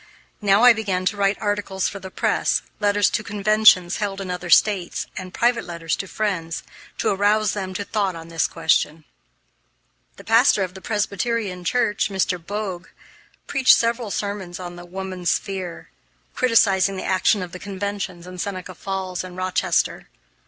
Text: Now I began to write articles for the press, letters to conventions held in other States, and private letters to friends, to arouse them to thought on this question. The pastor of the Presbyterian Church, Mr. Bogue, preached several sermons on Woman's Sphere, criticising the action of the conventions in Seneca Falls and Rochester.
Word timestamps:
Now 0.41 0.63
I 0.63 0.73
began 0.73 1.05
to 1.05 1.15
write 1.15 1.37
articles 1.39 1.87
for 1.87 1.99
the 1.99 2.09
press, 2.09 2.63
letters 2.79 3.07
to 3.11 3.23
conventions 3.23 3.97
held 3.97 4.19
in 4.19 4.31
other 4.31 4.49
States, 4.49 5.05
and 5.15 5.31
private 5.31 5.63
letters 5.63 5.95
to 5.97 6.07
friends, 6.07 6.63
to 6.97 7.09
arouse 7.09 7.53
them 7.53 7.75
to 7.75 7.83
thought 7.83 8.15
on 8.15 8.27
this 8.27 8.47
question. 8.47 9.05
The 10.15 10.23
pastor 10.23 10.63
of 10.63 10.73
the 10.73 10.81
Presbyterian 10.81 11.63
Church, 11.63 12.09
Mr. 12.09 12.43
Bogue, 12.43 12.87
preached 13.45 13.77
several 13.77 14.09
sermons 14.09 14.59
on 14.59 14.73
Woman's 14.91 15.29
Sphere, 15.29 15.91
criticising 16.33 16.97
the 16.97 17.05
action 17.05 17.43
of 17.43 17.51
the 17.51 17.59
conventions 17.59 18.25
in 18.25 18.39
Seneca 18.39 18.73
Falls 18.73 19.23
and 19.23 19.37
Rochester. 19.37 20.07